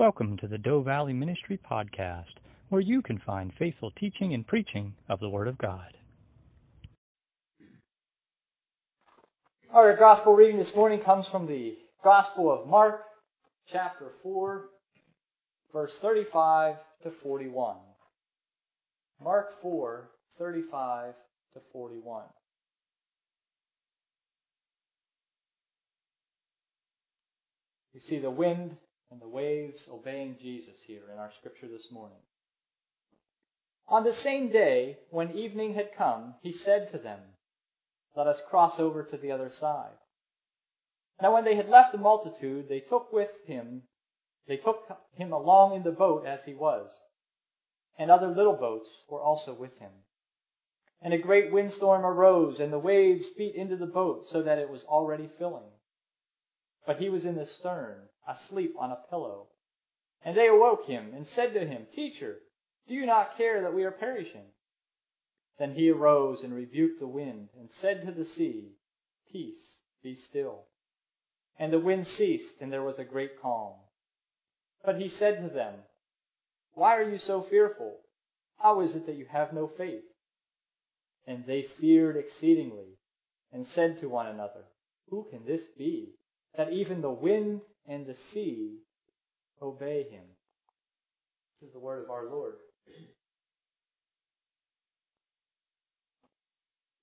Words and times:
Welcome 0.00 0.38
to 0.38 0.48
the 0.48 0.56
Doe 0.56 0.80
Valley 0.80 1.12
Ministry 1.12 1.60
Podcast, 1.70 2.32
where 2.70 2.80
you 2.80 3.02
can 3.02 3.18
find 3.18 3.52
faithful 3.58 3.90
teaching 3.90 4.32
and 4.32 4.46
preaching 4.46 4.94
of 5.10 5.20
the 5.20 5.28
Word 5.28 5.46
of 5.46 5.58
God. 5.58 5.92
Our 9.70 9.94
gospel 9.98 10.34
reading 10.34 10.56
this 10.56 10.74
morning 10.74 11.00
comes 11.00 11.28
from 11.28 11.46
the 11.46 11.76
Gospel 12.02 12.50
of 12.50 12.66
Mark, 12.66 13.02
chapter 13.70 14.06
4, 14.22 14.68
verse 15.70 15.92
35 16.00 16.76
to 17.02 17.10
41. 17.22 17.76
Mark 19.22 19.60
4, 19.60 20.08
35 20.38 21.12
to 21.52 21.60
41. 21.74 22.22
You 27.92 28.00
see 28.00 28.18
the 28.18 28.30
wind 28.30 28.78
and 29.10 29.20
the 29.20 29.28
waves 29.28 29.88
obeying 29.90 30.36
Jesus 30.40 30.76
here 30.86 31.02
in 31.12 31.18
our 31.18 31.32
scripture 31.38 31.66
this 31.66 31.88
morning. 31.90 32.18
On 33.88 34.04
the 34.04 34.14
same 34.14 34.52
day, 34.52 34.98
when 35.10 35.36
evening 35.36 35.74
had 35.74 35.96
come, 35.96 36.34
he 36.42 36.52
said 36.52 36.92
to 36.92 36.98
them, 36.98 37.18
Let 38.14 38.28
us 38.28 38.40
cross 38.48 38.78
over 38.78 39.02
to 39.02 39.16
the 39.16 39.32
other 39.32 39.50
side. 39.50 39.98
Now 41.20 41.34
when 41.34 41.44
they 41.44 41.56
had 41.56 41.68
left 41.68 41.92
the 41.92 41.98
multitude, 41.98 42.68
they 42.68 42.80
took 42.80 43.12
with 43.12 43.30
him, 43.46 43.82
they 44.46 44.56
took 44.56 44.84
him 45.16 45.32
along 45.32 45.74
in 45.74 45.82
the 45.82 45.90
boat 45.90 46.24
as 46.24 46.44
he 46.44 46.54
was, 46.54 46.90
and 47.98 48.10
other 48.10 48.28
little 48.28 48.56
boats 48.56 48.88
were 49.08 49.20
also 49.20 49.52
with 49.52 49.76
him. 49.78 49.90
And 51.02 51.12
a 51.12 51.18
great 51.18 51.50
windstorm 51.50 52.06
arose, 52.06 52.60
and 52.60 52.72
the 52.72 52.78
waves 52.78 53.26
beat 53.36 53.54
into 53.54 53.76
the 53.76 53.86
boat 53.86 54.26
so 54.30 54.42
that 54.42 54.58
it 54.58 54.70
was 54.70 54.84
already 54.84 55.28
filling. 55.38 55.70
But 56.86 56.98
he 56.98 57.08
was 57.08 57.24
in 57.24 57.36
the 57.36 57.46
stern, 57.46 58.08
asleep 58.26 58.74
on 58.78 58.90
a 58.90 59.02
pillow. 59.08 59.48
And 60.22 60.36
they 60.36 60.48
awoke 60.48 60.84
him 60.84 61.12
and 61.14 61.26
said 61.26 61.54
to 61.54 61.66
him, 61.66 61.86
Teacher, 61.94 62.38
do 62.88 62.94
you 62.94 63.06
not 63.06 63.36
care 63.36 63.62
that 63.62 63.74
we 63.74 63.84
are 63.84 63.90
perishing? 63.90 64.46
Then 65.58 65.74
he 65.74 65.90
arose 65.90 66.42
and 66.42 66.54
rebuked 66.54 67.00
the 67.00 67.06
wind 67.06 67.50
and 67.58 67.70
said 67.70 68.04
to 68.06 68.12
the 68.12 68.24
sea, 68.24 68.72
Peace, 69.30 69.82
be 70.02 70.14
still. 70.14 70.64
And 71.58 71.72
the 71.72 71.78
wind 71.78 72.06
ceased 72.06 72.60
and 72.60 72.72
there 72.72 72.82
was 72.82 72.98
a 72.98 73.04
great 73.04 73.40
calm. 73.40 73.74
But 74.84 74.96
he 74.96 75.08
said 75.08 75.42
to 75.42 75.54
them, 75.54 75.74
Why 76.72 76.96
are 76.96 77.08
you 77.08 77.18
so 77.18 77.42
fearful? 77.42 77.98
How 78.58 78.80
is 78.80 78.94
it 78.94 79.06
that 79.06 79.16
you 79.16 79.26
have 79.26 79.52
no 79.52 79.68
faith? 79.68 80.04
And 81.26 81.44
they 81.46 81.66
feared 81.78 82.16
exceedingly 82.16 82.98
and 83.52 83.66
said 83.66 84.00
to 84.00 84.08
one 84.08 84.26
another, 84.26 84.64
Who 85.10 85.26
can 85.30 85.44
this 85.44 85.62
be, 85.76 86.14
that 86.56 86.72
even 86.72 87.00
the 87.00 87.10
wind 87.10 87.60
and 87.86 88.06
the 88.06 88.16
sea 88.32 88.78
obey 89.62 90.04
him. 90.10 90.24
This 91.60 91.68
is 91.68 91.72
the 91.74 91.80
word 91.80 92.02
of 92.02 92.10
our 92.10 92.26
Lord. 92.26 92.54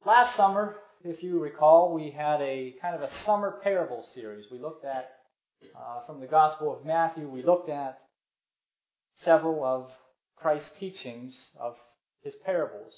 Last 0.05 0.35
summer, 0.35 0.77
if 1.03 1.21
you 1.21 1.39
recall, 1.39 1.93
we 1.93 2.11
had 2.11 2.41
a 2.41 2.75
kind 2.81 2.95
of 2.95 3.01
a 3.01 3.11
summer 3.25 3.59
parable 3.63 4.05
series. 4.15 4.45
We 4.51 4.57
looked 4.57 4.85
at, 4.85 5.09
uh, 5.75 6.05
from 6.05 6.19
the 6.19 6.27
Gospel 6.27 6.75
of 6.75 6.85
Matthew, 6.85 7.27
we 7.27 7.43
looked 7.43 7.69
at 7.69 7.99
several 9.23 9.63
of 9.63 9.89
Christ's 10.35 10.71
teachings 10.79 11.33
of 11.59 11.75
his 12.23 12.33
parables. 12.45 12.93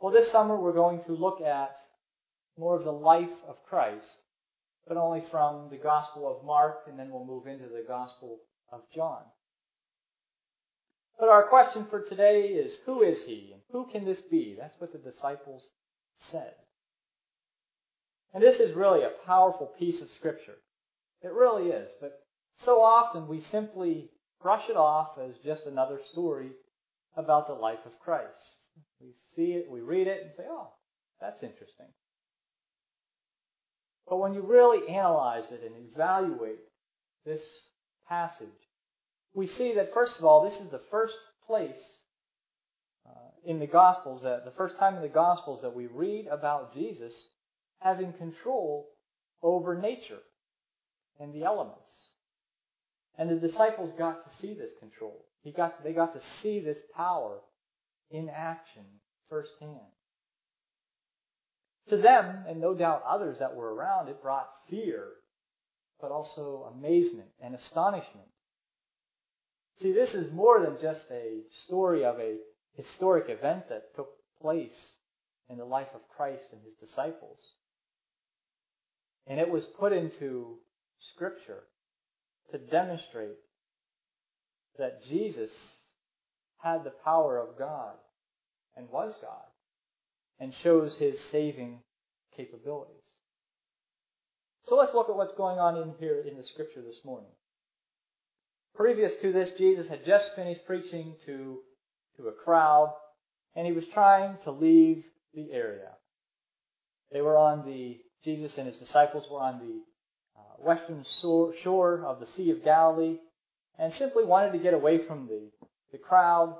Well, 0.00 0.12
this 0.12 0.30
summer 0.32 0.56
we're 0.56 0.72
going 0.72 1.02
to 1.04 1.12
look 1.12 1.40
at 1.40 1.76
more 2.58 2.76
of 2.76 2.84
the 2.84 2.92
life 2.92 3.30
of 3.48 3.56
Christ 3.68 4.06
but 4.86 4.96
only 4.96 5.22
from 5.30 5.68
the 5.70 5.76
Gospel 5.76 6.28
of 6.28 6.44
Mark, 6.44 6.84
and 6.88 6.98
then 6.98 7.10
we'll 7.10 7.24
move 7.24 7.46
into 7.46 7.68
the 7.68 7.84
Gospel 7.86 8.38
of 8.72 8.80
John. 8.94 9.22
But 11.18 11.28
our 11.28 11.48
question 11.48 11.86
for 11.88 12.00
today 12.00 12.42
is, 12.42 12.72
who 12.84 13.02
is 13.02 13.22
he? 13.24 13.50
And 13.52 13.62
who 13.70 13.86
can 13.92 14.04
this 14.04 14.20
be? 14.30 14.56
That's 14.58 14.74
what 14.78 14.92
the 14.92 14.98
disciples 14.98 15.62
said. 16.18 16.54
And 18.34 18.42
this 18.42 18.58
is 18.58 18.74
really 18.74 19.04
a 19.04 19.26
powerful 19.26 19.72
piece 19.78 20.00
of 20.00 20.10
scripture. 20.10 20.56
It 21.22 21.32
really 21.32 21.70
is. 21.70 21.90
But 22.00 22.12
so 22.64 22.82
often 22.82 23.28
we 23.28 23.40
simply 23.40 24.10
brush 24.42 24.68
it 24.68 24.76
off 24.76 25.18
as 25.22 25.34
just 25.44 25.66
another 25.66 26.00
story 26.12 26.50
about 27.16 27.46
the 27.46 27.54
life 27.54 27.84
of 27.86 27.92
Christ. 28.00 28.36
We 29.00 29.12
see 29.36 29.52
it, 29.52 29.70
we 29.70 29.80
read 29.80 30.06
it, 30.06 30.22
and 30.22 30.32
say, 30.36 30.44
oh, 30.48 30.72
that's 31.20 31.42
interesting. 31.42 31.86
But 34.08 34.18
when 34.18 34.34
you 34.34 34.42
really 34.42 34.88
analyze 34.88 35.50
it 35.50 35.62
and 35.64 35.74
evaluate 35.92 36.58
this 37.24 37.42
passage, 38.08 38.48
we 39.34 39.46
see 39.46 39.74
that 39.74 39.94
first 39.94 40.18
of 40.18 40.24
all, 40.24 40.44
this 40.44 40.60
is 40.60 40.70
the 40.70 40.82
first 40.90 41.14
place 41.46 41.82
uh, 43.06 43.30
in 43.44 43.58
the 43.58 43.66
Gospels 43.66 44.22
that 44.22 44.44
the 44.44 44.50
first 44.52 44.76
time 44.76 44.96
in 44.96 45.02
the 45.02 45.08
Gospels 45.08 45.62
that 45.62 45.74
we 45.74 45.86
read 45.86 46.26
about 46.26 46.74
Jesus 46.74 47.12
having 47.78 48.12
control 48.12 48.88
over 49.42 49.80
nature 49.80 50.20
and 51.18 51.34
the 51.34 51.44
elements. 51.44 51.90
And 53.18 53.30
the 53.30 53.46
disciples 53.46 53.92
got 53.98 54.24
to 54.24 54.36
see 54.40 54.54
this 54.54 54.70
control. 54.80 55.24
He 55.42 55.52
got, 55.52 55.84
they 55.84 55.92
got 55.92 56.12
to 56.14 56.20
see 56.42 56.60
this 56.60 56.78
power 56.96 57.38
in 58.10 58.28
action 58.28 58.84
firsthand. 59.28 59.80
To 61.88 61.96
them, 61.96 62.44
and 62.48 62.60
no 62.60 62.74
doubt 62.74 63.02
others 63.06 63.38
that 63.40 63.54
were 63.54 63.74
around, 63.74 64.08
it 64.08 64.22
brought 64.22 64.48
fear, 64.70 65.08
but 66.00 66.10
also 66.10 66.72
amazement 66.74 67.28
and 67.42 67.54
astonishment. 67.54 68.28
See, 69.80 69.92
this 69.92 70.14
is 70.14 70.32
more 70.32 70.60
than 70.60 70.78
just 70.80 71.10
a 71.10 71.40
story 71.66 72.04
of 72.04 72.18
a 72.18 72.36
historic 72.76 73.28
event 73.28 73.68
that 73.68 73.94
took 73.96 74.10
place 74.40 74.96
in 75.48 75.58
the 75.58 75.64
life 75.64 75.88
of 75.94 76.00
Christ 76.16 76.44
and 76.52 76.60
his 76.62 76.74
disciples. 76.74 77.38
And 79.26 79.40
it 79.40 79.50
was 79.50 79.66
put 79.78 79.92
into 79.92 80.58
Scripture 81.14 81.64
to 82.52 82.58
demonstrate 82.58 83.38
that 84.78 85.04
Jesus 85.04 85.50
had 86.58 86.84
the 86.84 86.92
power 87.04 87.38
of 87.38 87.58
God 87.58 87.94
and 88.76 88.88
was 88.88 89.12
God 89.20 89.51
and 90.42 90.52
shows 90.64 90.96
his 90.98 91.20
saving 91.30 91.78
capabilities. 92.36 92.96
So 94.64 94.74
let's 94.74 94.92
look 94.92 95.08
at 95.08 95.14
what's 95.14 95.36
going 95.36 95.60
on 95.60 95.76
in 95.76 95.94
here 96.00 96.24
in 96.28 96.36
the 96.36 96.42
scripture 96.52 96.82
this 96.82 96.98
morning. 97.04 97.30
Previous 98.74 99.12
to 99.22 99.32
this, 99.32 99.50
Jesus 99.56 99.88
had 99.88 100.04
just 100.04 100.30
finished 100.34 100.66
preaching 100.66 101.14
to, 101.26 101.58
to 102.16 102.26
a 102.26 102.32
crowd, 102.32 102.92
and 103.54 103.68
he 103.68 103.72
was 103.72 103.84
trying 103.94 104.36
to 104.42 104.50
leave 104.50 105.04
the 105.32 105.52
area. 105.52 105.90
They 107.12 107.20
were 107.20 107.38
on 107.38 107.64
the, 107.64 107.98
Jesus 108.24 108.58
and 108.58 108.66
his 108.66 108.78
disciples 108.78 109.24
were 109.30 109.40
on 109.40 109.60
the 109.60 110.40
uh, 110.40 110.54
western 110.58 111.04
shore 111.62 112.04
of 112.04 112.18
the 112.18 112.26
Sea 112.26 112.50
of 112.50 112.64
Galilee, 112.64 113.18
and 113.78 113.94
simply 113.94 114.24
wanted 114.24 114.52
to 114.52 114.58
get 114.58 114.74
away 114.74 115.06
from 115.06 115.28
the, 115.28 115.50
the 115.92 115.98
crowd, 115.98 116.56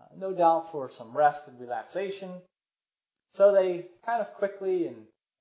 uh, 0.00 0.04
no 0.16 0.32
doubt 0.32 0.68
for 0.72 0.90
some 0.96 1.14
rest 1.14 1.40
and 1.46 1.60
relaxation. 1.60 2.40
So 3.36 3.52
they 3.52 3.86
kind 4.04 4.20
of 4.20 4.32
quickly 4.34 4.86
and, 4.86 4.96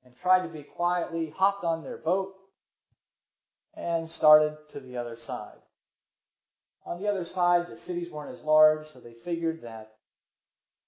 and 0.06 0.14
tried 0.22 0.44
to 0.44 0.54
be 0.54 0.64
quietly 0.64 1.34
hopped 1.36 1.64
on 1.64 1.84
their 1.84 1.98
boat 1.98 2.34
and 3.76 4.10
started 4.10 4.58
to 4.74 4.80
the 4.80 4.98
other 4.98 5.18
side. 5.26 5.58
On 6.86 7.02
the 7.02 7.08
other 7.08 7.26
side, 7.26 7.68
the 7.70 7.80
cities 7.86 8.12
weren't 8.12 8.38
as 8.38 8.44
large, 8.44 8.88
so 8.92 9.00
they 9.00 9.16
figured 9.24 9.62
that 9.64 9.92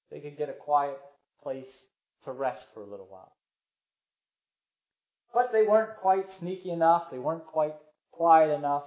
they 0.09 0.19
could 0.19 0.37
get 0.37 0.49
a 0.49 0.53
quiet 0.53 0.97
place 1.41 1.69
to 2.25 2.31
rest 2.31 2.65
for 2.73 2.81
a 2.81 2.89
little 2.89 3.07
while. 3.09 3.33
But 5.33 5.51
they 5.51 5.63
weren't 5.63 5.97
quite 5.97 6.25
sneaky 6.39 6.71
enough, 6.71 7.05
they 7.11 7.19
weren't 7.19 7.45
quite 7.45 7.75
quiet 8.11 8.51
enough, 8.51 8.85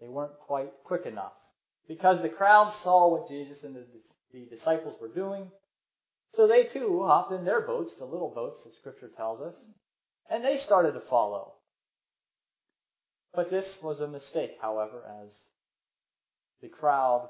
they 0.00 0.08
weren't 0.08 0.38
quite 0.46 0.70
quick 0.84 1.06
enough. 1.06 1.32
Because 1.88 2.20
the 2.22 2.28
crowd 2.28 2.72
saw 2.82 3.10
what 3.10 3.28
Jesus 3.28 3.62
and 3.62 3.74
the, 3.74 3.84
the 4.32 4.46
disciples 4.46 4.96
were 5.00 5.12
doing, 5.12 5.50
so 6.34 6.46
they 6.46 6.64
too 6.64 7.02
hopped 7.04 7.32
in 7.32 7.44
their 7.44 7.60
boats, 7.60 7.92
the 7.98 8.04
little 8.04 8.32
boats 8.34 8.58
that 8.64 8.74
Scripture 8.80 9.10
tells 9.16 9.40
us, 9.40 9.54
and 10.30 10.44
they 10.44 10.58
started 10.58 10.92
to 10.92 11.00
follow. 11.08 11.54
But 13.34 13.50
this 13.50 13.66
was 13.82 14.00
a 14.00 14.08
mistake, 14.08 14.52
however, 14.60 15.02
as 15.24 15.32
the 16.60 16.68
crowd 16.68 17.28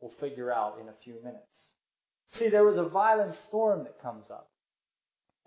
will 0.00 0.12
figure 0.20 0.52
out 0.52 0.78
in 0.80 0.88
a 0.88 0.94
few 1.04 1.14
minutes. 1.24 1.72
See, 2.32 2.48
there 2.48 2.64
was 2.64 2.76
a 2.76 2.88
violent 2.88 3.36
storm 3.48 3.84
that 3.84 4.02
comes 4.02 4.26
up. 4.30 4.50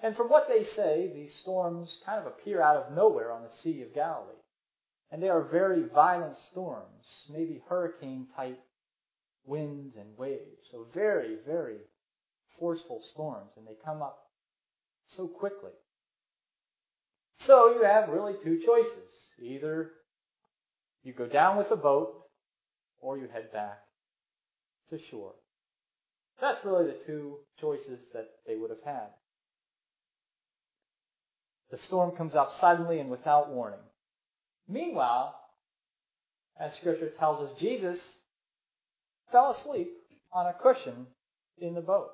And 0.01 0.15
from 0.15 0.29
what 0.29 0.47
they 0.47 0.63
say, 0.63 1.11
these 1.13 1.33
storms 1.41 1.97
kind 2.05 2.19
of 2.19 2.27
appear 2.27 2.61
out 2.61 2.77
of 2.77 2.93
nowhere 2.93 3.31
on 3.31 3.43
the 3.43 3.55
Sea 3.61 3.81
of 3.81 3.93
Galilee. 3.93 4.33
And 5.11 5.21
they 5.21 5.29
are 5.29 5.43
very 5.43 5.83
violent 5.93 6.37
storms, 6.51 7.05
maybe 7.29 7.61
hurricane 7.67 8.27
type 8.35 8.59
winds 9.45 9.95
and 9.97 10.17
waves. 10.17 10.67
So 10.71 10.85
very, 10.93 11.37
very 11.45 11.77
forceful 12.59 13.01
storms, 13.13 13.51
and 13.57 13.65
they 13.65 13.77
come 13.83 14.01
up 14.01 14.17
so 15.07 15.27
quickly. 15.27 15.71
So 17.45 17.73
you 17.73 17.83
have 17.83 18.09
really 18.09 18.33
two 18.43 18.61
choices. 18.65 19.09
Either 19.41 19.91
you 21.03 21.13
go 21.13 21.27
down 21.27 21.57
with 21.57 21.69
the 21.69 21.75
boat 21.75 22.13
or 23.01 23.17
you 23.17 23.27
head 23.31 23.51
back 23.53 23.79
to 24.89 24.99
shore. 25.09 25.33
That's 26.41 26.63
really 26.65 26.85
the 26.85 26.97
two 27.05 27.37
choices 27.59 27.99
that 28.13 28.27
they 28.45 28.55
would 28.55 28.69
have 28.69 28.83
had. 28.83 29.07
The 31.71 31.77
storm 31.77 32.15
comes 32.15 32.35
up 32.35 32.51
suddenly 32.59 32.99
and 32.99 33.09
without 33.09 33.51
warning. 33.51 33.79
Meanwhile, 34.67 35.35
as 36.59 36.75
scripture 36.75 37.11
tells 37.19 37.49
us, 37.49 37.59
Jesus 37.59 37.99
fell 39.31 39.51
asleep 39.51 39.89
on 40.33 40.47
a 40.47 40.53
cushion 40.53 41.07
in 41.57 41.73
the 41.73 41.81
boat. 41.81 42.09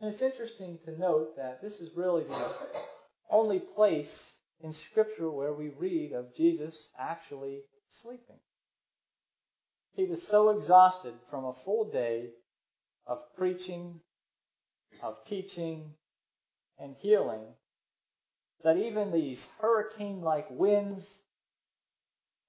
And 0.00 0.12
it's 0.12 0.22
interesting 0.22 0.78
to 0.84 0.98
note 0.98 1.36
that 1.36 1.60
this 1.60 1.74
is 1.74 1.90
really 1.96 2.24
the 2.24 2.50
only 3.30 3.58
place 3.58 4.12
in 4.62 4.72
scripture 4.90 5.30
where 5.30 5.52
we 5.52 5.70
read 5.78 6.12
of 6.12 6.34
Jesus 6.36 6.74
actually 6.98 7.60
sleeping. 8.02 8.38
He 9.94 10.04
was 10.04 10.22
so 10.30 10.50
exhausted 10.50 11.14
from 11.30 11.44
a 11.44 11.54
full 11.64 11.90
day 11.90 12.30
of 13.06 13.18
preaching, 13.36 14.00
of 15.02 15.16
teaching, 15.26 15.94
and 16.78 16.94
healing 17.00 17.44
that 18.62 18.76
even 18.76 19.12
these 19.12 19.44
hurricane 19.60 20.20
like 20.20 20.46
winds 20.50 21.04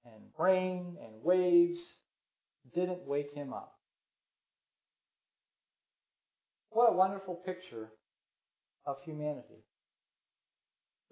and 0.05 0.23
rain 0.37 0.97
and 1.03 1.23
waves 1.23 1.79
didn't 2.75 3.07
wake 3.07 3.33
him 3.33 3.53
up. 3.53 3.78
What 6.71 6.91
a 6.91 6.95
wonderful 6.95 7.35
picture 7.35 7.89
of 8.85 8.97
humanity. 9.03 9.65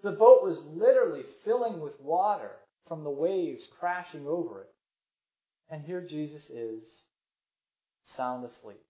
The 0.02 0.12
boat 0.12 0.42
was 0.42 0.58
literally 0.74 1.22
filling 1.44 1.80
with 1.80 2.00
water 2.00 2.52
from 2.86 3.02
the 3.02 3.10
waves 3.10 3.62
crashing 3.78 4.26
over 4.26 4.62
it. 4.62 4.68
And 5.70 5.84
here 5.84 6.06
Jesus 6.08 6.48
is 6.48 6.84
sound 8.16 8.44
asleep. 8.44 8.80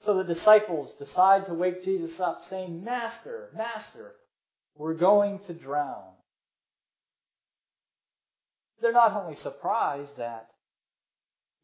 So 0.00 0.16
the 0.16 0.34
disciples 0.34 0.92
decide 0.98 1.46
to 1.46 1.54
wake 1.54 1.84
Jesus 1.84 2.18
up, 2.20 2.40
saying, 2.48 2.84
Master, 2.84 3.50
Master, 3.56 4.12
we're 4.76 4.94
going 4.94 5.40
to 5.46 5.54
drown. 5.54 6.12
They're 8.80 8.92
not 8.92 9.12
only 9.12 9.36
surprised 9.36 10.16
that 10.18 10.48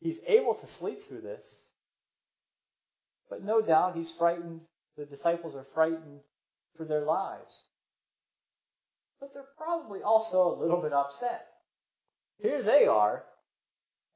he's 0.00 0.18
able 0.26 0.54
to 0.54 0.66
sleep 0.78 1.00
through 1.08 1.20
this, 1.20 1.44
but 3.34 3.44
no 3.44 3.60
doubt 3.60 3.96
he's 3.96 4.12
frightened, 4.16 4.60
the 4.96 5.04
disciples 5.06 5.56
are 5.56 5.66
frightened 5.74 6.20
for 6.76 6.84
their 6.84 7.04
lives. 7.04 7.50
But 9.18 9.30
they're 9.34 9.42
probably 9.58 10.02
also 10.02 10.54
a 10.54 10.60
little 10.60 10.80
bit 10.80 10.92
upset. 10.92 11.46
Here 12.38 12.62
they 12.62 12.86
are, 12.86 13.24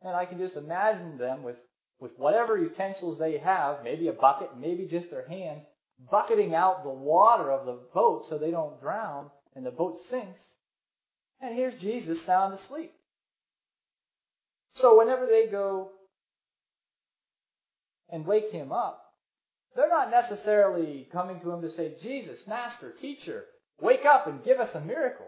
and 0.02 0.14
I 0.14 0.24
can 0.24 0.38
just 0.38 0.54
imagine 0.54 1.18
them 1.18 1.42
with, 1.42 1.56
with 1.98 2.12
whatever 2.16 2.56
utensils 2.56 3.18
they 3.18 3.38
have, 3.38 3.82
maybe 3.82 4.06
a 4.06 4.12
bucket, 4.12 4.50
maybe 4.56 4.86
just 4.86 5.10
their 5.10 5.28
hands, 5.28 5.62
bucketing 6.08 6.54
out 6.54 6.84
the 6.84 6.90
water 6.90 7.50
of 7.50 7.66
the 7.66 7.80
boat 7.92 8.26
so 8.28 8.38
they 8.38 8.52
don't 8.52 8.80
drown 8.80 9.30
and 9.56 9.66
the 9.66 9.72
boat 9.72 9.96
sinks. 10.08 10.38
And 11.40 11.56
here's 11.56 11.80
Jesus 11.80 12.24
sound 12.24 12.54
asleep. 12.54 12.92
So 14.74 14.96
whenever 14.96 15.26
they 15.26 15.48
go 15.50 15.90
and 18.10 18.24
wake 18.24 18.52
him 18.52 18.70
up, 18.70 19.06
they're 19.76 19.88
not 19.88 20.10
necessarily 20.10 21.08
coming 21.12 21.40
to 21.40 21.50
him 21.50 21.62
to 21.62 21.70
say, 21.72 21.94
Jesus, 22.02 22.38
Master, 22.46 22.92
Teacher, 23.00 23.44
wake 23.80 24.04
up 24.04 24.26
and 24.26 24.44
give 24.44 24.58
us 24.58 24.74
a 24.74 24.80
miracle. 24.80 25.26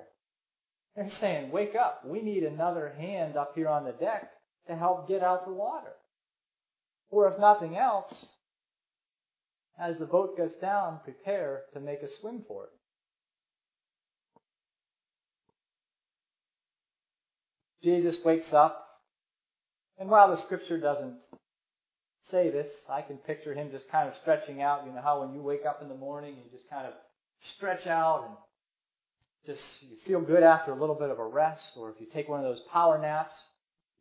They're 0.97 1.11
saying, 1.21 1.51
wake 1.53 1.75
up. 1.75 2.03
We 2.05 2.21
need 2.21 2.43
another 2.43 2.93
hand 2.99 3.37
up 3.37 3.53
here 3.55 3.69
on 3.69 3.85
the 3.85 3.93
deck 3.93 4.31
to 4.67 4.77
help 4.77 5.09
get 5.09 5.23
out 5.23 5.47
the 5.47 5.53
water. 5.53 5.93
Or 7.11 7.31
if 7.31 7.39
nothing 7.39 7.77
else, 7.77 8.27
as 9.79 9.99
the 9.99 10.07
boat 10.07 10.37
goes 10.37 10.57
down, 10.61 11.01
prepare 11.05 11.63
to 11.75 11.81
make 11.81 12.03
a 12.03 12.09
swim 12.21 12.45
for 12.47 12.65
it. 12.65 12.71
Jesus 17.83 18.17
wakes 18.25 18.53
up, 18.53 18.87
and 19.99 20.11
while 20.11 20.31
the 20.31 20.43
scripture 20.43 20.79
doesn't 20.79 21.17
say 22.31 22.51
this, 22.51 22.69
I 22.89 23.03
can 23.03 23.17
picture 23.17 23.55
him 23.55 23.71
just 23.71 23.89
kind 23.91 24.09
of 24.09 24.15
stretching 24.21 24.63
out. 24.63 24.85
You 24.87 24.93
know 24.93 25.03
how 25.03 25.21
when 25.21 25.35
you 25.35 25.43
wake 25.43 25.67
up 25.67 25.81
in 25.83 25.89
the 25.89 25.95
morning, 25.95 26.37
you 26.37 26.51
just 26.51 26.69
kind 26.71 26.87
of 26.87 26.93
stretch 27.57 27.87
out 27.87 28.25
and 28.27 28.37
just 29.47 29.67
you 29.83 29.97
feel 30.07 30.21
good 30.21 30.43
after 30.43 30.73
a 30.73 30.79
little 30.79 30.95
bit 30.95 31.11
of 31.11 31.19
a 31.19 31.25
rest, 31.25 31.73
or 31.77 31.91
if 31.91 31.97
you 32.01 32.07
take 32.13 32.29
one 32.29 32.41
of 32.41 32.45
those 32.45 32.61
power 32.73 32.99
naps, 32.99 33.35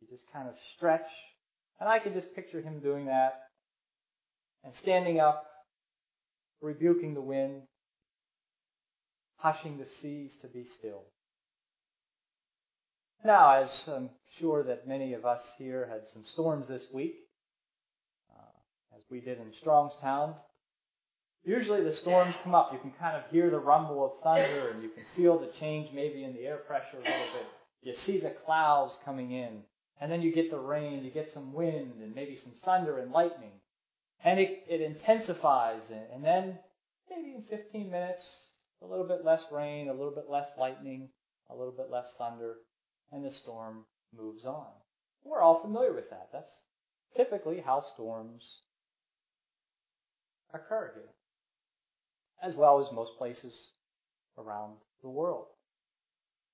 you 0.00 0.08
just 0.08 0.24
kind 0.32 0.48
of 0.48 0.54
stretch. 0.76 1.08
And 1.80 1.88
I 1.88 1.98
can 1.98 2.12
just 2.12 2.34
picture 2.34 2.60
him 2.60 2.80
doing 2.80 3.06
that 3.06 3.40
and 4.64 4.74
standing 4.74 5.18
up, 5.18 5.44
rebuking 6.60 7.14
the 7.14 7.22
wind, 7.22 7.62
hushing 9.36 9.78
the 9.78 9.86
seas 10.00 10.32
to 10.42 10.48
be 10.48 10.66
still. 10.78 11.04
Now, 13.24 13.62
as 13.62 13.70
I'm 13.86 14.10
sure 14.38 14.62
that 14.64 14.88
many 14.88 15.14
of 15.14 15.24
us 15.24 15.42
here 15.58 15.88
had 15.90 16.02
some 16.12 16.24
storms 16.32 16.68
this 16.68 16.82
week, 16.92 17.14
we 19.10 19.20
did 19.20 19.38
in 19.38 19.52
Strongstown, 19.62 20.34
Usually 21.44 21.82
the 21.82 21.96
storms 21.96 22.34
come 22.44 22.54
up. 22.54 22.70
You 22.72 22.78
can 22.78 22.92
kind 22.92 23.16
of 23.16 23.30
hear 23.30 23.50
the 23.50 23.58
rumble 23.58 24.04
of 24.04 24.22
thunder 24.22 24.70
and 24.70 24.82
you 24.82 24.90
can 24.90 25.04
feel 25.16 25.38
the 25.38 25.50
change 25.58 25.88
maybe 25.94 26.24
in 26.24 26.34
the 26.34 26.42
air 26.42 26.58
pressure 26.58 26.98
a 26.98 26.98
little 26.98 27.32
bit. 27.32 27.46
You 27.82 27.94
see 28.04 28.20
the 28.20 28.34
clouds 28.44 28.92
coming 29.04 29.32
in. 29.32 29.62
And 30.02 30.10
then 30.10 30.22
you 30.22 30.34
get 30.34 30.50
the 30.50 30.58
rain, 30.58 31.04
you 31.04 31.10
get 31.10 31.30
some 31.32 31.52
wind 31.52 32.00
and 32.02 32.14
maybe 32.14 32.38
some 32.42 32.54
thunder 32.64 32.98
and 32.98 33.10
lightning. 33.10 33.52
And 34.22 34.38
it, 34.38 34.64
it 34.68 34.80
intensifies. 34.80 35.82
And 36.12 36.24
then 36.24 36.58
maybe 37.10 37.34
in 37.34 37.44
15 37.48 37.90
minutes, 37.90 38.22
a 38.82 38.86
little 38.86 39.06
bit 39.06 39.24
less 39.24 39.42
rain, 39.50 39.88
a 39.88 39.92
little 39.92 40.14
bit 40.14 40.30
less 40.30 40.48
lightning, 40.58 41.08
a 41.50 41.54
little 41.54 41.72
bit 41.72 41.90
less 41.90 42.06
thunder, 42.16 42.56
and 43.12 43.24
the 43.24 43.32
storm 43.42 43.84
moves 44.16 44.44
on. 44.44 44.68
We're 45.24 45.42
all 45.42 45.60
familiar 45.60 45.92
with 45.92 46.08
that. 46.10 46.28
That's 46.32 46.50
typically 47.14 47.60
how 47.64 47.84
storms 47.94 48.42
occur 50.54 50.92
here 50.94 51.10
as 52.42 52.56
well 52.56 52.80
as 52.80 52.92
most 52.92 53.12
places 53.18 53.52
around 54.38 54.74
the 55.02 55.08
world. 55.08 55.46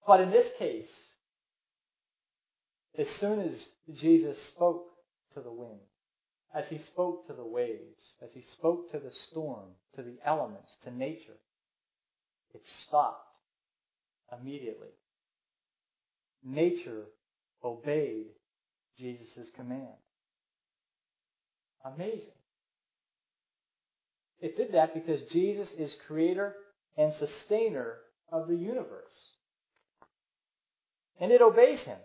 But 0.07 0.21
in 0.21 0.31
this 0.31 0.47
case, 0.59 0.89
as 2.99 3.09
soon 3.21 3.41
as 3.41 3.57
Jesus 4.01 4.39
spoke 4.55 4.87
to 5.35 5.41
the 5.41 5.53
wind, 5.53 5.81
as 6.55 6.67
he 6.69 6.79
spoke 6.79 7.27
to 7.27 7.35
the 7.35 7.47
waves, 7.47 8.03
as 8.23 8.31
he 8.33 8.43
spoke 8.57 8.91
to 8.93 8.99
the 8.99 9.13
storm, 9.29 9.71
to 9.95 10.03
the 10.03 10.17
elements, 10.25 10.71
to 10.85 10.91
nature, 10.91 11.39
it 12.55 12.63
stopped 12.87 13.27
immediately. 14.41 14.89
Nature 16.45 17.05
obeyed 17.63 18.27
Jesus' 18.99 19.51
command. 19.55 19.99
Amazing. 21.85 22.36
It 24.47 24.57
did 24.57 24.75
that 24.75 24.95
because 24.95 25.21
Jesus 25.33 25.73
is 25.73 25.93
creator 26.07 26.55
and 26.97 27.13
sustainer 27.15 27.97
of 28.31 28.47
the 28.47 28.55
universe. 28.55 29.17
And 31.21 31.33
it 31.33 31.43
obeys 31.43 31.81
him. 31.81 31.99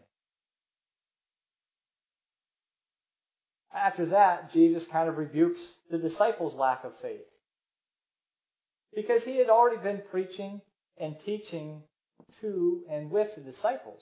After 3.72 4.08
that, 4.08 4.52
Jesus 4.54 4.88
kind 4.92 5.08
of 5.08 5.20
rebukes 5.20 5.60
the 5.92 6.00
disciples' 6.00 6.56
lack 6.56 6.84
of 6.84 6.94
faith. 7.00 7.22
Because 8.96 9.24
he 9.24 9.38
had 9.38 9.50
already 9.50 9.78
been 9.78 10.02
preaching 10.10 10.62
and 11.00 11.16
teaching 11.24 11.84
to 12.42 12.82
and 12.90 13.12
with 13.12 13.28
the 13.36 13.42
disciples. 13.42 14.02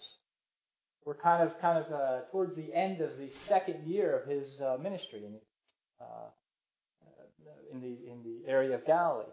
We're 1.03 1.15
kind 1.15 1.43
of, 1.43 1.59
kind 1.59 1.83
of 1.83 1.91
uh, 1.91 2.19
towards 2.31 2.55
the 2.55 2.73
end 2.73 3.01
of 3.01 3.17
the 3.17 3.31
second 3.49 3.85
year 3.85 4.17
of 4.17 4.29
his 4.29 4.61
uh, 4.61 4.77
ministry. 4.81 5.25
And, 5.25 5.35
uh, 5.99 6.29
in 7.71 7.81
the, 7.81 7.87
in 7.87 8.23
the 8.23 8.49
area 8.49 8.75
of 8.75 8.85
Galilee. 8.85 9.25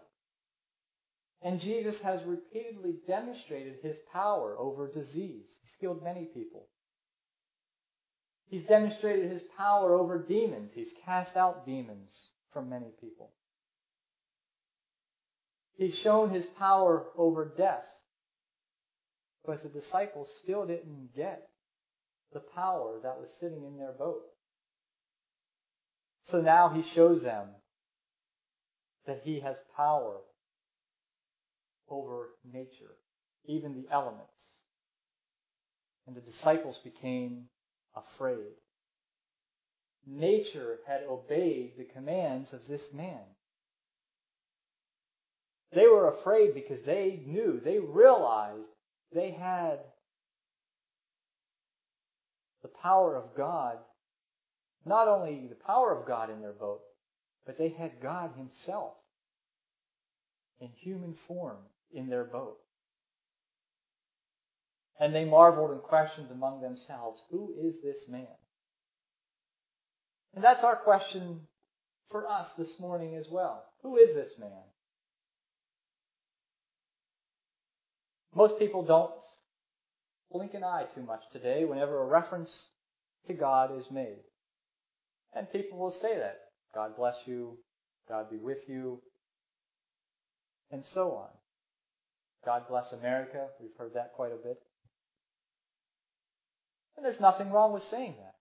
And 1.41 1.61
Jesus 1.61 1.95
has 2.03 2.19
repeatedly 2.25 2.95
demonstrated 3.07 3.75
his 3.83 3.95
power 4.11 4.55
over 4.57 4.91
disease. 4.91 5.45
He's 5.61 5.75
healed 5.79 6.03
many 6.03 6.25
people. 6.25 6.67
He's 8.49 8.63
demonstrated 8.63 9.31
his 9.31 9.41
power 9.57 9.93
over 9.93 10.25
demons. 10.27 10.71
He's 10.73 10.91
cast 11.05 11.35
out 11.35 11.65
demons 11.65 12.11
from 12.53 12.69
many 12.69 12.91
people. 13.01 13.31
He's 15.75 15.95
shown 16.03 16.33
his 16.33 16.45
power 16.57 17.05
over 17.15 17.53
death. 17.55 17.85
But 19.45 19.61
the 19.61 19.69
disciples 19.69 20.27
still 20.43 20.65
didn't 20.65 21.15
get 21.15 21.47
the 22.33 22.39
power 22.39 22.99
that 23.03 23.19
was 23.19 23.29
sitting 23.39 23.63
in 23.63 23.77
their 23.77 23.91
boat. 23.91 24.23
So 26.25 26.41
now 26.41 26.69
he 26.69 26.83
shows 26.95 27.21
them 27.21 27.49
that 29.07 29.21
he 29.23 29.39
has 29.39 29.57
power 29.75 30.17
over 31.89 32.29
nature, 32.53 32.95
even 33.45 33.73
the 33.73 33.87
elements. 33.91 34.31
and 36.05 36.15
the 36.15 36.21
disciples 36.21 36.77
became 36.83 37.49
afraid. 37.95 38.55
Nature 40.05 40.77
had 40.87 41.01
obeyed 41.09 41.73
the 41.77 41.83
commands 41.83 42.53
of 42.53 42.61
this 42.69 42.93
man. 42.93 43.19
They 45.73 45.85
were 45.85 46.07
afraid 46.07 46.53
because 46.53 46.81
they 46.85 47.21
knew, 47.25 47.59
they 47.63 47.79
realized 47.79 48.69
they 49.13 49.31
had 49.31 49.79
the 52.61 52.69
power 52.69 53.17
of 53.17 53.35
God, 53.35 53.77
not 54.85 55.09
only 55.09 55.47
the 55.47 55.55
power 55.55 55.93
of 55.93 56.07
God 56.07 56.29
in 56.29 56.41
their 56.41 56.53
boat, 56.53 56.81
but 57.45 57.57
they 57.57 57.69
had 57.69 58.01
God 58.01 58.31
Himself 58.37 58.93
in 60.59 60.69
human 60.75 61.15
form 61.27 61.57
in 61.93 62.09
their 62.09 62.23
boat. 62.23 62.57
And 64.99 65.13
they 65.13 65.25
marveled 65.25 65.71
and 65.71 65.81
questioned 65.81 66.31
among 66.31 66.61
themselves, 66.61 67.21
Who 67.31 67.53
is 67.59 67.75
this 67.83 67.97
man? 68.09 68.27
And 70.35 70.43
that's 70.43 70.63
our 70.63 70.75
question 70.75 71.41
for 72.09 72.27
us 72.27 72.47
this 72.57 72.79
morning 72.79 73.15
as 73.15 73.25
well. 73.31 73.63
Who 73.83 73.97
is 73.97 74.15
this 74.15 74.31
man? 74.39 74.49
Most 78.35 78.59
people 78.59 78.83
don't 78.83 79.11
blink 80.31 80.53
an 80.53 80.63
eye 80.63 80.85
too 80.93 81.01
much 81.01 81.21
today 81.31 81.65
whenever 81.65 82.01
a 82.01 82.05
reference 82.05 82.49
to 83.27 83.33
God 83.33 83.77
is 83.77 83.89
made. 83.91 84.19
And 85.33 85.51
people 85.51 85.77
will 85.77 85.95
say 86.01 86.17
that. 86.17 86.39
God 86.73 86.95
bless 86.95 87.15
you. 87.25 87.57
God 88.07 88.29
be 88.29 88.37
with 88.37 88.59
you. 88.67 89.01
And 90.71 90.83
so 90.93 91.11
on. 91.11 91.29
God 92.45 92.63
bless 92.69 92.91
America. 92.91 93.47
We've 93.59 93.75
heard 93.77 93.93
that 93.95 94.13
quite 94.13 94.31
a 94.31 94.35
bit. 94.35 94.59
And 96.95 97.05
there's 97.05 97.19
nothing 97.19 97.51
wrong 97.51 97.73
with 97.73 97.83
saying 97.83 98.15
that. 98.19 98.35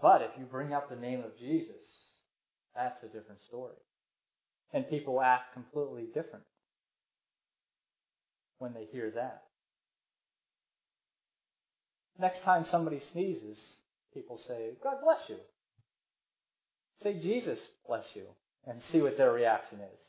But 0.00 0.22
if 0.22 0.30
you 0.38 0.44
bring 0.44 0.72
up 0.72 0.88
the 0.88 0.96
name 0.96 1.20
of 1.20 1.38
Jesus, 1.38 1.82
that's 2.74 3.02
a 3.02 3.06
different 3.06 3.40
story. 3.48 3.76
And 4.72 4.88
people 4.88 5.20
act 5.20 5.54
completely 5.54 6.06
different 6.14 6.44
when 8.58 8.74
they 8.74 8.86
hear 8.92 9.10
that. 9.12 9.42
Next 12.18 12.42
time 12.42 12.64
somebody 12.64 13.00
sneezes, 13.12 13.58
people 14.12 14.40
say, 14.46 14.72
God 14.82 14.96
bless 15.02 15.28
you. 15.28 15.36
Say, 16.96 17.14
Jesus 17.20 17.60
bless 17.86 18.04
you, 18.14 18.24
and 18.66 18.82
see 18.82 19.00
what 19.00 19.16
their 19.16 19.32
reaction 19.32 19.78
is. 19.78 20.00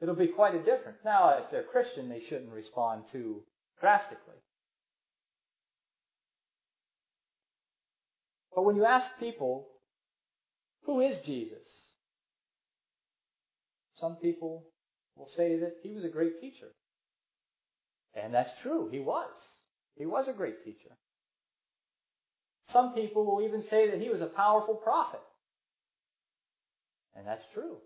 It'll 0.00 0.14
be 0.14 0.28
quite 0.28 0.54
a 0.54 0.58
difference. 0.58 0.98
Now, 1.04 1.38
if 1.38 1.50
they're 1.50 1.62
Christian, 1.62 2.08
they 2.08 2.20
shouldn't 2.20 2.52
respond 2.52 3.04
too 3.12 3.42
drastically. 3.80 4.40
But 8.54 8.64
when 8.64 8.76
you 8.76 8.84
ask 8.84 9.06
people, 9.18 9.66
who 10.84 11.00
is 11.00 11.16
Jesus? 11.24 11.66
Some 13.98 14.16
people 14.16 14.64
will 15.16 15.28
say 15.36 15.58
that 15.60 15.74
he 15.82 15.92
was 15.92 16.04
a 16.04 16.08
great 16.08 16.40
teacher. 16.40 16.68
And 18.14 18.32
that's 18.32 18.50
true. 18.62 18.88
He 18.90 18.98
was. 18.98 19.30
He 19.96 20.06
was 20.06 20.26
a 20.28 20.32
great 20.32 20.64
teacher. 20.64 20.96
Some 22.72 22.94
people 22.94 23.26
will 23.26 23.44
even 23.46 23.62
say 23.62 23.90
that 23.90 24.00
he 24.00 24.08
was 24.08 24.22
a 24.22 24.26
powerful 24.26 24.76
prophet. 24.76 25.20
And 27.14 27.26
that's 27.26 27.44
true. 27.52 27.78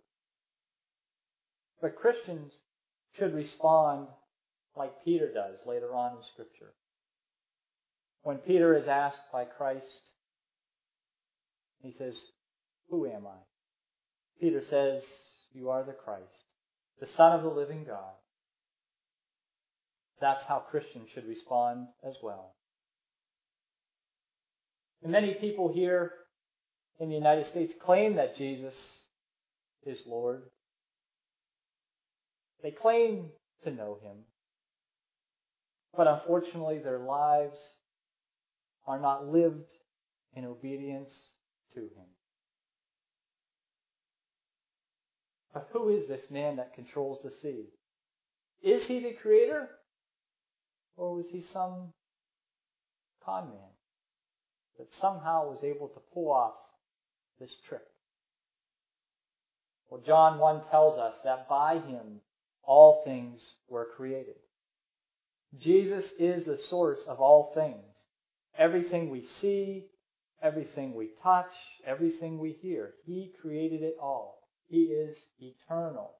But 1.84 1.96
Christians 1.96 2.50
should 3.18 3.34
respond 3.34 4.06
like 4.74 5.04
Peter 5.04 5.30
does 5.30 5.58
later 5.66 5.94
on 5.94 6.12
in 6.12 6.22
Scripture. 6.32 6.72
When 8.22 8.38
Peter 8.38 8.74
is 8.74 8.88
asked 8.88 9.30
by 9.30 9.44
Christ, 9.44 9.84
he 11.82 11.92
says, 11.92 12.14
Who 12.88 13.04
am 13.04 13.26
I? 13.26 13.36
Peter 14.40 14.62
says, 14.62 15.02
You 15.52 15.68
are 15.68 15.84
the 15.84 15.92
Christ, 15.92 16.24
the 17.00 17.06
Son 17.18 17.32
of 17.32 17.42
the 17.42 17.50
living 17.50 17.84
God. 17.84 18.14
That's 20.22 20.44
how 20.48 20.60
Christians 20.70 21.10
should 21.14 21.28
respond 21.28 21.88
as 22.02 22.14
well. 22.22 22.54
And 25.02 25.12
many 25.12 25.34
people 25.34 25.70
here 25.70 26.12
in 26.98 27.10
the 27.10 27.14
United 27.14 27.46
States 27.48 27.74
claim 27.78 28.16
that 28.16 28.38
Jesus 28.38 28.74
is 29.84 30.00
Lord. 30.06 30.44
They 32.64 32.70
claim 32.70 33.26
to 33.62 33.70
know 33.70 33.98
Him. 34.02 34.16
But 35.94 36.08
unfortunately, 36.08 36.78
their 36.78 36.98
lives 36.98 37.58
are 38.86 38.98
not 38.98 39.28
lived 39.28 39.70
in 40.34 40.46
obedience 40.46 41.12
to 41.74 41.80
Him. 41.80 42.06
But 45.52 45.68
who 45.72 45.90
is 45.90 46.08
this 46.08 46.30
man 46.30 46.56
that 46.56 46.74
controls 46.74 47.20
the 47.22 47.30
sea? 47.30 47.66
Is 48.62 48.86
he 48.86 48.98
the 48.98 49.12
creator? 49.12 49.68
Or 50.96 51.14
was 51.14 51.28
he 51.30 51.42
some 51.42 51.92
con 53.26 53.50
man 53.50 53.72
that 54.78 54.88
somehow 55.00 55.50
was 55.50 55.62
able 55.62 55.88
to 55.88 56.00
pull 56.14 56.32
off 56.32 56.54
this 57.38 57.54
trick? 57.68 57.82
Well, 59.90 60.00
John 60.04 60.38
1 60.38 60.62
tells 60.70 60.98
us 60.98 61.14
that 61.24 61.46
by 61.46 61.74
him 61.74 62.20
all 62.66 63.02
things 63.04 63.40
were 63.68 63.88
created. 63.96 64.36
Jesus 65.58 66.04
is 66.18 66.44
the 66.44 66.58
source 66.68 67.00
of 67.06 67.20
all 67.20 67.52
things. 67.54 67.84
Everything 68.58 69.10
we 69.10 69.24
see, 69.40 69.86
everything 70.42 70.94
we 70.94 71.10
touch, 71.22 71.50
everything 71.86 72.38
we 72.38 72.52
hear, 72.60 72.94
He 73.04 73.32
created 73.40 73.82
it 73.82 73.96
all. 74.00 74.38
He 74.68 74.84
is 74.84 75.16
eternal. 75.40 76.12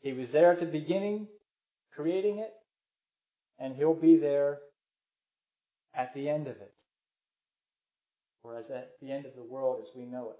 He 0.00 0.12
was 0.12 0.30
there 0.30 0.52
at 0.52 0.60
the 0.60 0.66
beginning, 0.66 1.28
creating 1.94 2.38
it, 2.38 2.52
and 3.58 3.74
He'll 3.74 3.94
be 3.94 4.16
there 4.16 4.58
at 5.94 6.14
the 6.14 6.28
end 6.28 6.46
of 6.46 6.56
it. 6.56 6.74
Whereas 8.42 8.70
at 8.70 8.90
the 9.00 9.12
end 9.12 9.26
of 9.26 9.34
the 9.36 9.44
world 9.44 9.82
as 9.82 9.96
we 9.96 10.04
know 10.04 10.30
it. 10.30 10.38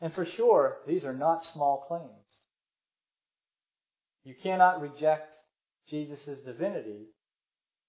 And 0.00 0.12
for 0.12 0.24
sure, 0.24 0.78
these 0.86 1.04
are 1.04 1.14
not 1.14 1.44
small 1.52 1.84
claims. 1.86 2.31
You 4.24 4.34
cannot 4.42 4.80
reject 4.80 5.34
Jesus' 5.88 6.40
divinity 6.44 7.06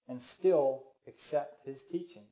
and 0.08 0.20
still 0.38 0.82
accept 1.06 1.66
his 1.66 1.80
teaching. 1.90 2.24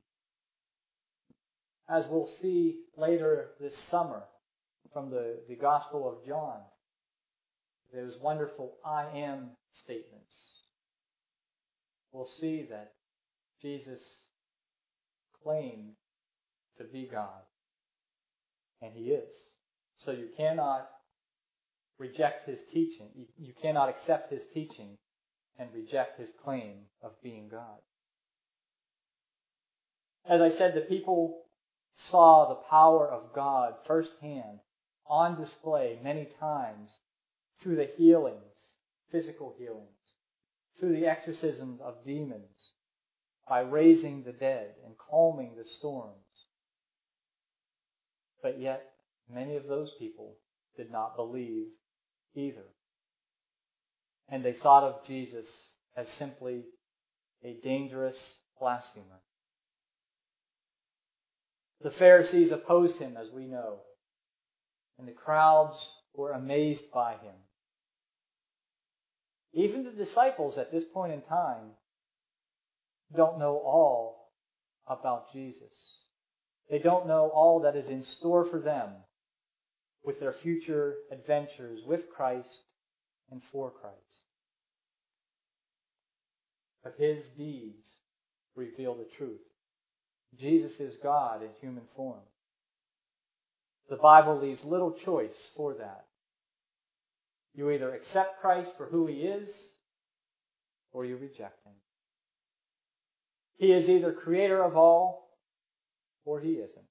As 1.88 2.04
we'll 2.08 2.30
see 2.40 2.80
later 2.96 3.50
this 3.60 3.74
summer 3.90 4.24
from 4.92 5.10
the, 5.10 5.40
the 5.48 5.56
Gospel 5.56 6.08
of 6.08 6.26
John, 6.26 6.60
those 7.94 8.14
wonderful 8.20 8.74
I 8.84 9.06
am 9.18 9.50
statements. 9.84 10.32
We'll 12.12 12.28
see 12.40 12.66
that 12.70 12.92
Jesus 13.60 14.00
claimed 15.42 15.92
to 16.78 16.84
be 16.84 17.08
God. 17.10 17.42
And 18.80 18.92
he 18.94 19.10
is. 19.10 19.32
So 20.04 20.10
you 20.10 20.28
cannot 20.36 20.88
reject 22.02 22.48
his 22.48 22.58
teaching. 22.72 23.08
You 23.38 23.52
cannot 23.62 23.88
accept 23.88 24.32
his 24.32 24.42
teaching 24.52 24.98
and 25.58 25.68
reject 25.72 26.18
his 26.18 26.30
claim 26.44 26.86
of 27.00 27.12
being 27.22 27.48
God. 27.48 27.78
As 30.28 30.40
I 30.40 30.50
said, 30.50 30.74
the 30.74 30.80
people 30.80 31.42
saw 32.10 32.48
the 32.48 32.68
power 32.68 33.08
of 33.08 33.32
God 33.34 33.74
firsthand 33.86 34.58
on 35.06 35.40
display 35.40 35.98
many 36.02 36.28
times 36.40 36.90
through 37.62 37.76
the 37.76 37.90
healings, 37.96 38.56
physical 39.12 39.54
healings, 39.56 39.86
through 40.80 40.98
the 40.98 41.06
exorcisms 41.06 41.80
of 41.84 42.04
demons, 42.04 42.72
by 43.48 43.60
raising 43.60 44.24
the 44.24 44.32
dead 44.32 44.70
and 44.84 44.94
calming 44.98 45.54
the 45.56 45.68
storms. 45.78 46.16
But 48.42 48.58
yet, 48.58 48.82
many 49.32 49.54
of 49.56 49.68
those 49.68 49.90
people 50.00 50.38
did 50.76 50.90
not 50.90 51.14
believe 51.14 51.66
either. 52.34 52.64
And 54.28 54.44
they 54.44 54.54
thought 54.54 54.84
of 54.84 55.06
Jesus 55.06 55.46
as 55.96 56.06
simply 56.18 56.64
a 57.44 57.58
dangerous 57.62 58.16
blasphemer. 58.58 59.20
The 61.82 61.90
Pharisees 61.90 62.52
opposed 62.52 62.98
him, 62.98 63.16
as 63.16 63.28
we 63.34 63.46
know, 63.46 63.80
and 64.98 65.08
the 65.08 65.12
crowds 65.12 65.76
were 66.14 66.32
amazed 66.32 66.84
by 66.94 67.14
him. 67.14 67.34
Even 69.52 69.84
the 69.84 69.90
disciples 69.90 70.56
at 70.56 70.72
this 70.72 70.84
point 70.94 71.12
in 71.12 71.22
time 71.22 71.72
don't 73.14 73.38
know 73.38 73.56
all 73.56 74.30
about 74.86 75.32
Jesus. 75.32 75.74
They 76.70 76.78
don't 76.78 77.06
know 77.06 77.30
all 77.34 77.60
that 77.62 77.76
is 77.76 77.88
in 77.88 78.04
store 78.04 78.46
for 78.48 78.60
them 78.60 78.90
with 80.04 80.20
their 80.20 80.34
future 80.42 80.94
adventures 81.10 81.80
with 81.86 82.08
Christ 82.14 82.48
and 83.30 83.40
for 83.52 83.70
Christ. 83.70 84.22
but 86.82 86.94
his 86.98 87.24
deeds 87.36 87.86
reveal 88.54 88.94
the 88.94 89.06
truth. 89.16 89.40
Jesus 90.38 90.72
is 90.80 90.94
God 91.02 91.42
in 91.42 91.48
human 91.60 91.84
form. 91.96 92.20
The 93.90 93.96
Bible 93.96 94.40
leaves 94.40 94.64
little 94.64 94.94
choice 95.04 95.36
for 95.56 95.74
that. 95.74 96.06
You 97.54 97.70
either 97.70 97.94
accept 97.94 98.40
Christ 98.40 98.70
for 98.76 98.86
who 98.86 99.06
he 99.06 99.16
is, 99.16 99.50
or 100.92 101.04
you 101.04 101.16
reject 101.16 101.64
him. 101.66 101.74
He 103.58 103.66
is 103.66 103.88
either 103.88 104.12
creator 104.12 104.64
of 104.64 104.76
all, 104.76 105.28
or 106.24 106.40
he 106.40 106.52
isn't. 106.52 106.86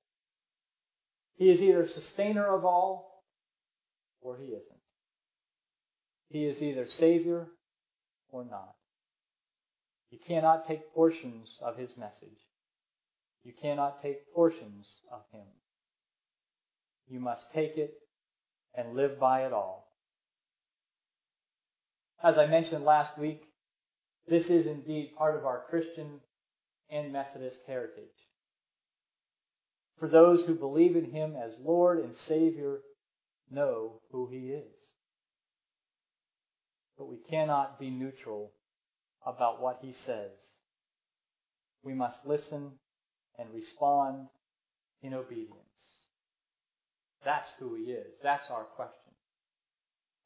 He 1.42 1.50
is 1.50 1.60
either 1.60 1.88
sustainer 1.88 2.56
of 2.56 2.66
all, 2.66 3.24
or 4.22 4.38
he 4.38 4.50
isn't. 4.50 4.88
He 6.30 6.46
is 6.46 6.62
either 6.62 6.86
Savior 6.86 7.48
or 8.30 8.46
not. 8.46 8.76
You 10.12 10.20
cannot 10.20 10.68
take 10.68 10.94
portions 10.94 11.50
of 11.60 11.78
his 11.78 11.98
message. 11.98 12.38
You 13.44 13.54
cannot 13.60 14.04
take 14.04 14.32
portions 14.36 14.88
of 15.12 15.22
him. 15.34 15.48
You 17.08 17.20
must 17.20 17.50
take 17.52 17.76
it 17.76 17.96
and 18.76 18.96
live 18.96 19.20
by 19.20 19.44
it 19.48 19.52
all. 19.52 19.88
As 22.24 22.38
I 22.38 22.46
mentioned 22.46 22.86
last 22.86 23.18
week, 23.18 23.42
this 24.28 24.46
is 24.46 24.68
indeed 24.68 25.16
part 25.18 25.36
of 25.36 25.48
our 25.48 25.64
Christian 25.72 26.20
and 26.92 27.12
Methodist 27.12 27.62
heritage. 27.66 28.06
For 30.02 30.08
those 30.08 30.44
who 30.48 30.56
believe 30.56 30.96
in 30.96 31.12
him 31.12 31.36
as 31.36 31.54
Lord 31.64 32.00
and 32.00 32.16
Savior 32.28 32.80
know 33.52 34.02
who 34.12 34.28
he 34.32 34.50
is. 34.50 34.76
But 36.98 37.08
we 37.08 37.18
cannot 37.30 37.80
be 37.80 37.92
neutral 37.92 38.52
about 39.24 39.62
what 39.62 39.78
he 39.84 39.94
says. 39.94 40.32
We 41.84 41.94
must 41.94 42.18
listen 42.26 42.72
and 43.38 43.54
respond 43.54 44.26
in 45.04 45.14
obedience. 45.14 45.60
That's 47.24 47.50
who 47.60 47.76
he 47.76 47.92
is. 47.92 48.08
That's 48.24 48.50
our 48.50 48.64
question. 48.64 49.14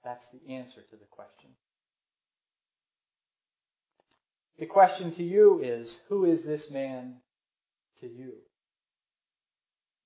That's 0.05 0.23
the 0.31 0.53
answer 0.53 0.83
to 0.89 0.95
the 0.95 1.07
question. 1.11 1.49
The 4.57 4.67
question 4.67 5.13
to 5.15 5.23
you 5.23 5.59
is, 5.61 5.93
who 6.07 6.23
is 6.23 6.45
this 6.45 6.71
man 6.71 7.15
to 7.99 8.07
you? 8.07 8.35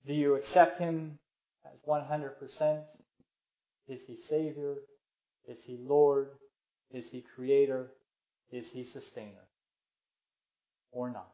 Do 0.05 0.13
you 0.13 0.35
accept 0.35 0.79
him 0.79 1.19
as 1.65 1.79
100%? 1.87 2.83
Is 3.87 4.01
he 4.07 4.17
Savior? 4.29 4.75
Is 5.47 5.59
he 5.65 5.77
Lord? 5.81 6.29
Is 6.91 7.05
he 7.11 7.23
Creator? 7.35 7.91
Is 8.51 8.65
he 8.71 8.85
Sustainer? 8.85 9.47
Or 10.91 11.09
not? 11.09 11.31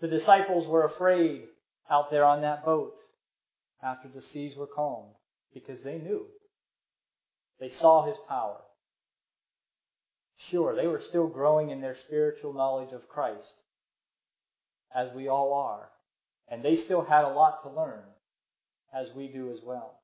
The 0.00 0.08
disciples 0.08 0.66
were 0.66 0.84
afraid 0.84 1.44
out 1.90 2.10
there 2.10 2.24
on 2.24 2.42
that 2.42 2.64
boat 2.64 2.94
after 3.82 4.08
the 4.08 4.22
seas 4.22 4.56
were 4.56 4.66
calm 4.66 5.06
because 5.52 5.82
they 5.82 5.98
knew. 5.98 6.26
They 7.60 7.70
saw 7.70 8.06
his 8.06 8.16
power. 8.28 8.60
Sure, 10.50 10.74
they 10.74 10.86
were 10.86 11.02
still 11.08 11.28
growing 11.28 11.70
in 11.70 11.80
their 11.80 11.96
spiritual 12.06 12.52
knowledge 12.52 12.92
of 12.92 13.08
Christ, 13.08 13.62
as 14.94 15.08
we 15.14 15.28
all 15.28 15.52
are. 15.54 15.88
And 16.48 16.62
they 16.62 16.76
still 16.76 17.04
had 17.04 17.24
a 17.24 17.32
lot 17.32 17.62
to 17.62 17.70
learn, 17.70 18.02
as 18.94 19.08
we 19.16 19.28
do 19.28 19.50
as 19.50 19.58
well. 19.64 20.00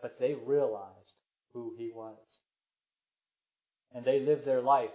But 0.00 0.18
they 0.18 0.34
realized 0.34 1.20
who 1.52 1.74
he 1.76 1.90
was. 1.94 2.16
And 3.94 4.04
they 4.04 4.20
lived 4.20 4.46
their 4.46 4.62
life 4.62 4.90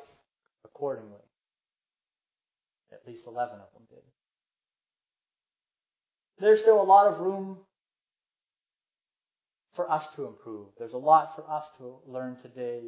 accordingly. 0.63 1.19
At 2.91 3.07
least 3.07 3.23
11 3.27 3.55
of 3.55 3.73
them 3.73 3.83
did. 3.89 4.03
There's 6.39 6.61
still 6.61 6.81
a 6.81 6.83
lot 6.83 7.07
of 7.07 7.19
room 7.19 7.57
for 9.75 9.89
us 9.91 10.07
to 10.15 10.25
improve. 10.25 10.67
There's 10.77 10.93
a 10.93 10.97
lot 10.97 11.35
for 11.35 11.49
us 11.49 11.65
to 11.77 11.97
learn 12.07 12.37
today 12.41 12.81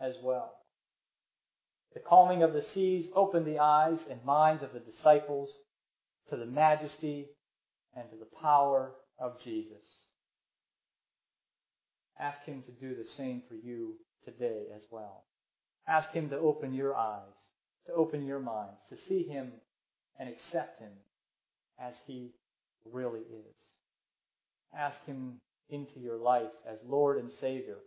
as 0.00 0.14
well. 0.22 0.59
The 1.94 2.00
calming 2.00 2.42
of 2.42 2.52
the 2.52 2.62
seas 2.62 3.08
opened 3.14 3.46
the 3.46 3.58
eyes 3.58 3.98
and 4.08 4.24
minds 4.24 4.62
of 4.62 4.72
the 4.72 4.80
disciples 4.80 5.50
to 6.28 6.36
the 6.36 6.46
majesty 6.46 7.28
and 7.94 8.08
to 8.10 8.16
the 8.16 8.28
power 8.40 8.92
of 9.18 9.40
Jesus. 9.42 9.84
Ask 12.18 12.42
Him 12.44 12.62
to 12.62 12.72
do 12.72 12.94
the 12.94 13.08
same 13.16 13.42
for 13.48 13.54
you 13.54 13.94
today 14.24 14.66
as 14.74 14.82
well. 14.90 15.24
Ask 15.88 16.10
Him 16.10 16.30
to 16.30 16.38
open 16.38 16.74
your 16.74 16.94
eyes, 16.94 17.50
to 17.86 17.92
open 17.92 18.24
your 18.24 18.40
minds, 18.40 18.80
to 18.90 18.96
see 19.08 19.24
Him 19.24 19.52
and 20.18 20.28
accept 20.28 20.80
Him 20.80 20.92
as 21.80 21.94
He 22.06 22.34
really 22.84 23.20
is. 23.20 23.56
Ask 24.76 25.04
Him 25.06 25.40
into 25.70 25.98
your 25.98 26.18
life 26.18 26.52
as 26.70 26.78
Lord 26.86 27.18
and 27.18 27.32
Savior, 27.40 27.78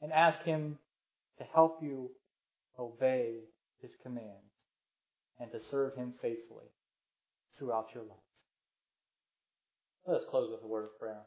and 0.00 0.12
ask 0.12 0.40
Him 0.42 0.78
to 1.38 1.44
help 1.44 1.82
you 1.82 2.10
obey 2.78 3.40
His 3.80 3.92
commands 4.02 4.30
and 5.38 5.50
to 5.52 5.60
serve 5.60 5.94
Him 5.94 6.14
faithfully 6.20 6.66
throughout 7.58 7.88
your 7.94 8.04
life. 8.04 8.16
Let 10.06 10.18
us 10.18 10.26
close 10.30 10.50
with 10.50 10.62
a 10.62 10.66
word 10.66 10.84
of 10.84 10.98
prayer. 10.98 11.22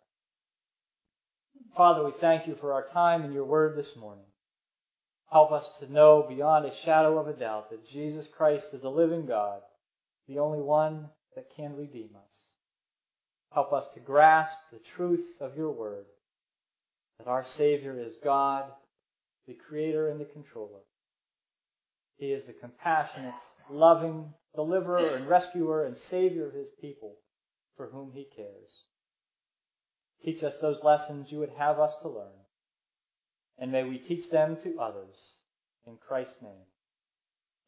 Father, 1.75 2.05
we 2.05 2.11
thank 2.21 2.47
you 2.47 2.55
for 2.59 2.73
our 2.73 2.87
time 2.93 3.23
in 3.23 3.33
your 3.33 3.45
word 3.45 3.77
this 3.77 3.95
morning. 3.99 4.25
Help 5.31 5.51
us 5.51 5.65
to 5.79 5.91
know 5.91 6.25
beyond 6.27 6.65
a 6.65 6.75
shadow 6.85 7.19
of 7.19 7.27
a 7.27 7.33
doubt 7.33 7.69
that 7.69 7.87
Jesus 7.87 8.27
Christ 8.35 8.65
is 8.73 8.83
a 8.83 8.89
living 8.89 9.25
God, 9.25 9.61
the 10.27 10.39
only 10.39 10.61
one 10.61 11.09
that 11.35 11.55
can 11.55 11.75
redeem 11.75 12.09
us. 12.15 12.55
Help 13.53 13.73
us 13.73 13.85
to 13.93 13.99
grasp 13.99 14.55
the 14.71 14.79
truth 14.95 15.25
of 15.39 15.57
your 15.57 15.71
word, 15.71 16.05
that 17.17 17.27
our 17.27 17.45
Savior 17.57 17.99
is 17.99 18.13
God, 18.23 18.65
the 19.47 19.57
Creator 19.67 20.09
and 20.09 20.19
the 20.19 20.25
Controller. 20.25 20.81
He 22.19 22.33
is 22.33 22.45
the 22.45 22.53
compassionate, 22.53 23.33
loving 23.71 24.33
deliverer 24.53 25.15
and 25.15 25.27
rescuer 25.27 25.85
and 25.85 25.95
Savior 25.95 26.47
of 26.47 26.53
His 26.53 26.67
people 26.81 27.15
for 27.77 27.87
whom 27.87 28.11
He 28.13 28.27
cares. 28.35 28.71
Teach 30.23 30.43
us 30.43 30.55
those 30.61 30.83
lessons 30.83 31.31
you 31.31 31.39
would 31.39 31.53
have 31.57 31.79
us 31.79 31.95
to 32.01 32.09
learn, 32.09 32.35
and 33.57 33.71
may 33.71 33.85
we 33.85 33.97
teach 33.97 34.29
them 34.29 34.57
to 34.63 34.79
others. 34.79 35.15
In 35.87 35.95
Christ's 35.95 36.41
name, 36.41 36.67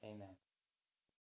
amen. 0.04 0.36